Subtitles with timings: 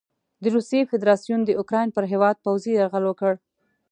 [0.43, 3.33] د روسیې فدراسیون د اوکراین پر هیواد پوځي یرغل وکړ.